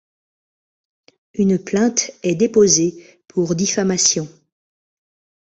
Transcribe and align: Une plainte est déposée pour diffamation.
Une 1.35 1.59
plainte 1.63 2.09
est 2.23 2.33
déposée 2.33 3.21
pour 3.27 3.53
diffamation. 3.53 4.27